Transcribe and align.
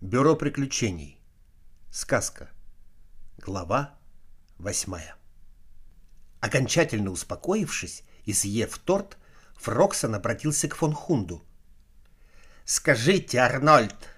Бюро 0.00 0.34
приключений. 0.34 1.20
Сказка. 1.90 2.48
Глава 3.36 3.98
восьмая. 4.56 5.14
Окончательно 6.40 7.10
успокоившись 7.10 8.02
и 8.24 8.32
съев 8.32 8.78
торт, 8.78 9.18
Фроксон 9.56 10.14
обратился 10.14 10.68
к 10.68 10.74
фон 10.74 10.94
Хунду. 10.94 11.44
«Скажите, 12.64 13.40
Арнольд, 13.40 14.08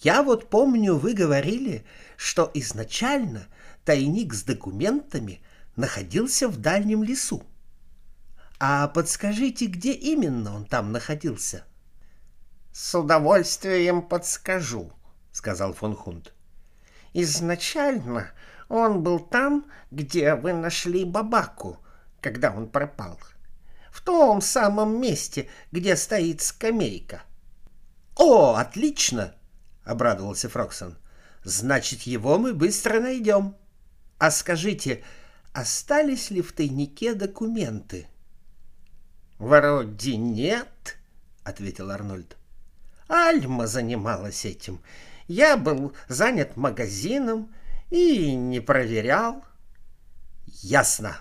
я 0.00 0.22
вот 0.22 0.48
помню, 0.48 0.94
вы 0.94 1.14
говорили, 1.14 1.84
что 2.16 2.48
изначально 2.54 3.48
тайник 3.84 4.32
с 4.32 4.44
документами 4.44 5.42
находился 5.74 6.46
в 6.46 6.58
дальнем 6.58 7.02
лесу. 7.02 7.42
А 8.60 8.86
подскажите, 8.86 9.66
где 9.66 9.92
именно 9.92 10.54
он 10.54 10.66
там 10.66 10.92
находился?» 10.92 11.64
«С 12.72 12.96
удовольствием 12.96 14.02
подскажу»,— 14.02 14.92
сказал 15.40 15.72
фон 15.72 15.96
Хунд. 15.96 16.34
«Изначально 17.14 18.30
он 18.68 19.02
был 19.02 19.18
там, 19.18 19.64
где 19.90 20.34
вы 20.34 20.52
нашли 20.52 21.06
Бабаку, 21.06 21.78
когда 22.20 22.50
он 22.50 22.68
пропал. 22.68 23.18
В 23.90 24.02
том 24.02 24.42
самом 24.42 25.00
месте, 25.00 25.48
где 25.72 25.96
стоит 25.96 26.42
скамейка». 26.42 27.22
«О, 28.16 28.54
отлично!»— 28.56 29.34
обрадовался 29.84 30.50
Фроксон. 30.50 30.98
«Значит, 31.42 32.02
его 32.02 32.36
мы 32.36 32.52
быстро 32.52 33.00
найдем. 33.00 33.56
А 34.18 34.30
скажите, 34.30 35.02
остались 35.54 36.30
ли 36.30 36.42
в 36.42 36.52
тайнике 36.52 37.14
документы?» 37.14 38.08
«Вроде 39.38 40.16
нет»,— 40.18 40.98
ответил 41.44 41.90
Арнольд. 41.90 42.36
«Альма 43.08 43.66
занималась 43.66 44.44
этим. 44.44 44.82
Я 45.30 45.56
был 45.56 45.94
занят 46.08 46.56
магазином 46.56 47.54
и 47.88 48.34
не 48.34 48.58
проверял. 48.58 49.44
Ясно, 50.44 51.18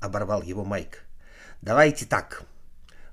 оборвал 0.00 0.40
его 0.40 0.64
Майк. 0.64 1.04
Давайте 1.60 2.06
так. 2.06 2.44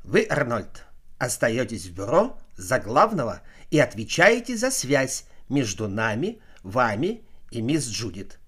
Вы, 0.05 0.25
Арнольд, 0.29 0.85
остаетесь 1.17 1.87
в 1.87 1.93
бюро 1.93 2.39
за 2.55 2.79
главного 2.79 3.41
и 3.71 3.79
отвечаете 3.79 4.55
за 4.55 4.71
связь 4.71 5.25
между 5.49 5.89
нами, 5.89 6.41
вами 6.63 7.25
и 7.49 7.61
мисс 7.61 7.89
Джудит. 7.89 8.39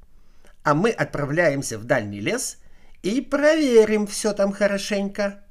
А 0.63 0.75
мы 0.75 0.89
отправляемся 0.89 1.77
в 1.77 1.83
дальний 1.83 2.21
лес 2.21 2.59
и 3.01 3.19
проверим 3.19 4.07
все 4.07 4.31
там 4.31 4.53
хорошенько. 4.53 5.43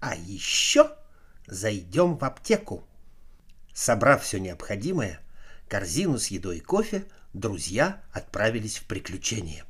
А 0.00 0.14
еще 0.16 0.90
зайдем 1.46 2.18
в 2.18 2.24
аптеку. 2.26 2.86
Собрав 3.72 4.22
все 4.22 4.38
необходимое, 4.38 5.20
корзину 5.70 6.18
с 6.18 6.26
едой 6.26 6.58
и 6.58 6.60
кофе, 6.60 7.04
друзья 7.32 8.02
отправились 8.12 8.78
в 8.78 8.86
приключение. 8.86 9.64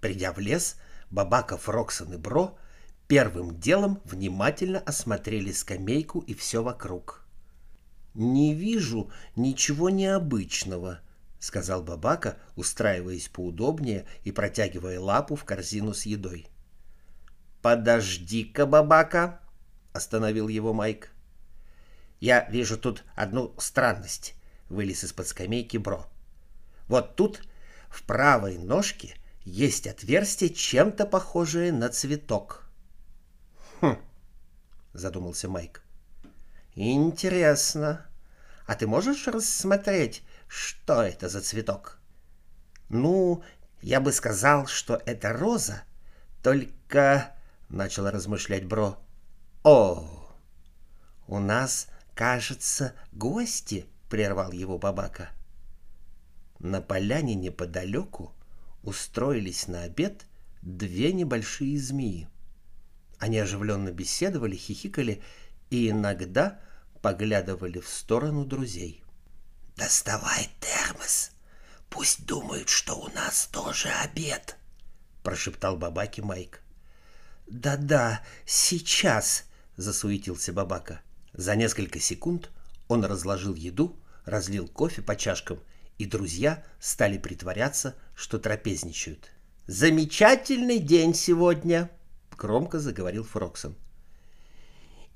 Придя 0.00 0.32
в 0.32 0.40
лес, 0.40 0.76
Бабаков, 1.10 1.68
Роксон 1.68 2.14
и 2.14 2.16
Бро 2.16 2.58
первым 3.06 3.58
делом 3.60 4.00
внимательно 4.04 4.80
осмотрели 4.80 5.52
скамейку 5.52 6.18
и 6.18 6.34
все 6.34 6.60
вокруг. 6.60 7.24
«Не 8.14 8.52
вижу 8.52 9.12
ничего 9.36 9.90
необычного»,— 9.90 11.00
сказал 11.38 11.84
Бабака, 11.84 12.38
устраиваясь 12.56 13.28
поудобнее 13.28 14.06
и 14.24 14.32
протягивая 14.32 14.98
лапу 14.98 15.36
в 15.36 15.44
корзину 15.44 15.94
с 15.94 16.04
едой. 16.04 16.48
«Подожди-ка, 17.62 18.66
Бабака!»— 18.66 19.40
остановил 19.92 20.48
его 20.48 20.72
Майк. 20.72 21.12
«Я 22.18 22.48
вижу 22.50 22.76
тут 22.76 23.04
одну 23.14 23.54
странность 23.58 24.35
вылез 24.68 25.04
из-под 25.04 25.28
скамейки 25.28 25.76
Бро. 25.76 26.06
Вот 26.88 27.16
тут, 27.16 27.42
в 27.88 28.02
правой 28.02 28.58
ножке, 28.58 29.16
есть 29.44 29.86
отверстие, 29.86 30.50
чем-то 30.50 31.06
похожее 31.06 31.72
на 31.72 31.88
цветок. 31.88 32.68
Хм, 33.80 33.98
задумался 34.92 35.48
Майк. 35.48 35.82
Интересно. 36.74 38.06
А 38.66 38.74
ты 38.74 38.86
можешь 38.86 39.26
рассмотреть, 39.28 40.22
что 40.48 41.02
это 41.02 41.28
за 41.28 41.40
цветок? 41.40 41.98
Ну, 42.88 43.42
я 43.82 44.00
бы 44.00 44.12
сказал, 44.12 44.66
что 44.66 45.00
это 45.06 45.32
роза, 45.32 45.82
только... 46.42 47.32
Начал 47.68 48.08
размышлять 48.08 48.64
Бро. 48.64 48.96
О, 49.64 50.08
у 51.26 51.40
нас, 51.40 51.88
кажется, 52.14 52.94
гости,— 53.10 53.86
прервал 54.08 54.52
его 54.52 54.78
Бабака. 54.78 55.30
На 56.58 56.80
поляне 56.80 57.34
неподалеку 57.34 58.34
устроились 58.82 59.68
на 59.68 59.82
обед 59.82 60.26
две 60.62 61.12
небольшие 61.12 61.78
змеи. 61.78 62.28
Они 63.18 63.38
оживленно 63.38 63.90
беседовали, 63.92 64.56
хихикали 64.56 65.22
и 65.70 65.90
иногда 65.90 66.60
поглядывали 67.02 67.80
в 67.80 67.88
сторону 67.88 68.44
друзей. 68.44 69.02
«Доставай 69.76 70.48
термос! 70.60 71.32
Пусть 71.90 72.26
думают, 72.26 72.68
что 72.68 72.94
у 72.94 73.08
нас 73.12 73.46
тоже 73.52 73.88
обед!»— 73.88 74.56
прошептал 75.22 75.76
Бабаки 75.76 76.20
Майк. 76.20 76.62
«Да-да, 77.46 78.22
сейчас!»— 78.44 79.44
засуетился 79.76 80.52
Бабака. 80.52 81.00
За 81.32 81.54
несколько 81.54 82.00
секунд 82.00 82.50
он 82.88 83.04
разложил 83.04 83.54
еду, 83.54 83.96
разлил 84.24 84.68
кофе 84.68 85.02
по 85.02 85.16
чашкам, 85.16 85.60
и 85.98 86.06
друзья 86.06 86.64
стали 86.78 87.18
притворяться, 87.18 87.94
что 88.14 88.38
трапезничают. 88.38 89.30
«Замечательный 89.66 90.78
день 90.78 91.14
сегодня!»— 91.14 91.90
громко 92.38 92.78
заговорил 92.78 93.24
Фроксон. 93.24 93.74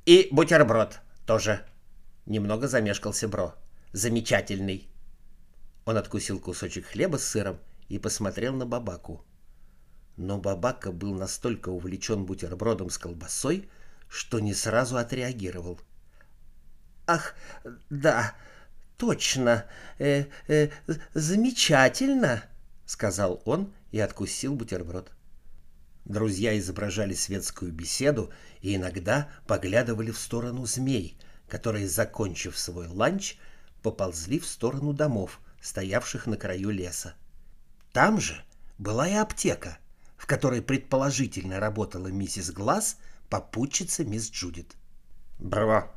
«И 0.06 0.28
бутерброд 0.32 1.00
тоже!»— 1.26 1.64
немного 2.26 2.66
замешкался 2.66 3.28
Бро. 3.28 3.54
«Замечательный!» 3.92 4.88
Он 5.84 5.96
откусил 5.96 6.40
кусочек 6.40 6.86
хлеба 6.86 7.18
с 7.18 7.24
сыром 7.24 7.58
и 7.88 7.98
посмотрел 7.98 8.54
на 8.54 8.66
Бабаку. 8.66 9.24
Но 10.16 10.38
Бабака 10.38 10.92
был 10.92 11.14
настолько 11.14 11.68
увлечен 11.68 12.24
бутербродом 12.24 12.90
с 12.90 12.98
колбасой, 12.98 13.68
что 14.08 14.40
не 14.40 14.54
сразу 14.54 14.96
отреагировал— 14.96 15.80
Ах, 17.12 17.34
да, 17.90 18.36
точно, 18.96 19.66
э, 19.98 20.26
э, 20.46 20.68
замечательно, 21.12 22.44
сказал 22.86 23.42
он 23.44 23.72
и 23.90 23.98
откусил 23.98 24.54
бутерброд. 24.54 25.10
Друзья 26.04 26.56
изображали 26.56 27.14
светскую 27.14 27.72
беседу 27.72 28.32
и 28.60 28.76
иногда 28.76 29.28
поглядывали 29.48 30.12
в 30.12 30.20
сторону 30.20 30.66
змей, 30.66 31.18
которые, 31.48 31.88
закончив 31.88 32.56
свой 32.56 32.86
ланч, 32.86 33.38
поползли 33.82 34.38
в 34.38 34.46
сторону 34.46 34.92
домов, 34.92 35.40
стоявших 35.60 36.28
на 36.28 36.36
краю 36.36 36.70
леса. 36.70 37.14
Там 37.92 38.20
же 38.20 38.40
была 38.78 39.08
и 39.08 39.14
аптека, 39.14 39.78
в 40.16 40.26
которой 40.26 40.62
предположительно 40.62 41.58
работала 41.58 42.06
миссис 42.06 42.52
Глаз, 42.52 42.98
попутчица 43.28 44.04
мисс 44.04 44.30
Джудит. 44.30 44.76
«Браво!» 45.40 45.92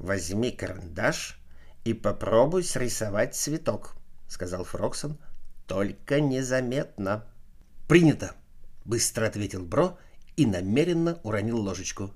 «Возьми 0.00 0.50
карандаш 0.50 1.38
и 1.84 1.92
попробуй 1.92 2.64
срисовать 2.64 3.34
цветок»,— 3.34 3.96
сказал 4.28 4.64
Фроксон. 4.64 5.18
«Только 5.66 6.22
незаметно». 6.22 7.26
«Принято»,— 7.86 8.34
быстро 8.86 9.26
ответил 9.26 9.62
Бро 9.62 9.98
и 10.36 10.46
намеренно 10.46 11.20
уронил 11.22 11.58
ложечку. 11.58 12.14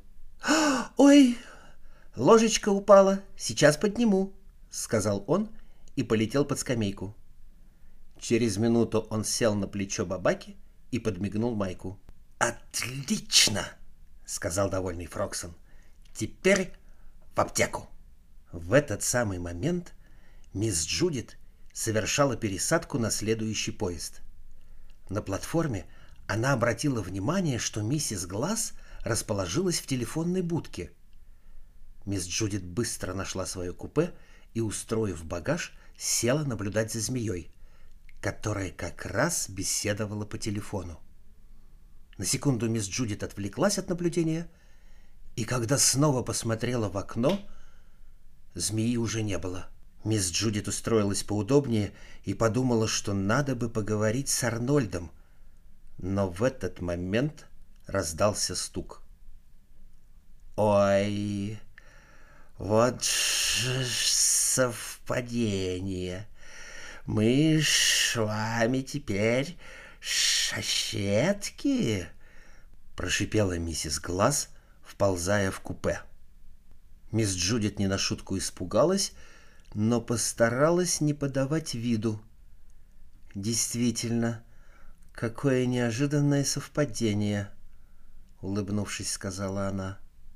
«Ой, 0.97 1.37
ложечка 2.17 2.71
упала, 2.71 3.21
сейчас 3.37 3.77
подниму»,— 3.77 4.33
сказал 4.71 5.23
он 5.27 5.50
и 5.94 6.03
полетел 6.03 6.47
под 6.47 6.61
скамейку. 6.61 7.14
Через 8.19 8.56
минуту 8.56 9.06
он 9.11 9.25
сел 9.25 9.55
на 9.55 9.69
плечо 9.69 10.06
Бабаки 10.06 10.56
и 10.91 10.99
подмигнул 10.99 11.55
Майку. 11.55 12.00
«Отлично!»— 12.38 13.69
сказал 14.25 14.70
довольный 14.70 15.05
Фроксон. 15.05 15.55
«Теперь 16.14 16.73
в 17.34 17.40
аптеку. 17.40 17.88
В 18.52 18.72
этот 18.72 19.02
самый 19.02 19.38
момент 19.38 19.94
мисс 20.52 20.84
Джудит 20.86 21.36
совершала 21.72 22.36
пересадку 22.36 22.98
на 22.98 23.10
следующий 23.10 23.72
поезд. 23.72 24.22
На 25.08 25.20
платформе 25.20 25.86
она 26.26 26.52
обратила 26.52 27.02
внимание, 27.02 27.58
что 27.58 27.82
миссис 27.82 28.26
Глаз 28.26 28.72
расположилась 29.00 29.81
в 29.81 29.86
телефонной 29.86 30.42
будке. 30.42 30.92
Мисс 32.06 32.26
Джудит 32.26 32.64
быстро 32.64 33.14
нашла 33.14 33.46
свое 33.46 33.72
купе 33.72 34.14
и, 34.54 34.60
устроив 34.60 35.25
багаж, 35.25 35.75
села 35.96 36.44
наблюдать 36.44 36.92
за 36.92 37.00
змеей, 37.00 37.52
которая 38.20 38.70
как 38.70 39.04
раз 39.06 39.48
беседовала 39.48 40.25
по 40.25 40.38
телефону. 40.38 41.00
На 42.16 42.25
секунду 42.25 42.69
мисс 42.69 42.86
Джудит 42.86 43.25
отвлеклась 43.25 43.78
от 43.78 43.88
наблюдения— 43.88 44.48
и 45.36 45.44
когда 45.44 45.78
снова 45.78 46.22
посмотрела 46.22 46.88
в 46.88 46.96
окно, 46.96 47.38
змеи 48.54 48.96
уже 48.96 49.22
не 49.22 49.38
было. 49.38 49.69
Мисс 50.04 50.31
Джудит 50.31 50.69
устроилась 50.69 51.22
поудобнее 51.22 51.92
и 52.25 52.34
подумала, 52.34 52.86
что 52.86 53.14
надо 53.14 53.56
бы 53.56 53.70
поговорить 53.70 54.28
с 54.28 54.44
Арнольдом. 54.44 55.10
Но 55.98 56.28
в 56.28 56.42
этот 56.42 56.81
момент 56.81 57.46
раздался 57.86 58.54
стук. 58.54 59.00
«Ой, 60.56 61.58
вот 62.58 63.02
же 63.02 63.84
совпадение. 64.54 66.28
Мы 67.06 67.60
с 67.62 68.14
вами 68.14 68.82
теперь 68.82 69.56
соседки?» 70.00 72.06
Прошипела 72.94 73.58
миссис 73.58 73.98
Глаз, 73.98 74.50
вползая 74.94 75.50
в 75.50 75.61
купе. 75.61 76.00
Мисс 77.11 77.35
Джудит 77.35 77.81
не 77.81 77.88
на 77.88 77.99
шутку 77.99 78.38
испугалась, 78.38 79.12
но 79.75 80.00
постаралась 80.00 81.00
не 81.00 81.14
подавать 81.14 81.75
виду. 81.75 82.23
Действительно, 83.35 84.44
какое 85.12 85.67
неожиданное 85.67 86.44
совпадение, 86.44 87.50
улыбнувшись, 88.41 89.12
сказала 89.12 89.67
она. 89.67 89.99